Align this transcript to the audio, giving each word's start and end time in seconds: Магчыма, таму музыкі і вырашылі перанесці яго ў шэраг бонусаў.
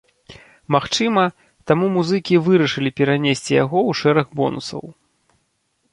Магчыма, 0.75 1.25
таму 1.71 1.85
музыкі 1.99 2.31
і 2.37 2.41
вырашылі 2.49 2.95
перанесці 3.01 3.51
яго 3.63 3.77
ў 3.89 4.03
шэраг 4.03 4.27
бонусаў. 4.41 4.83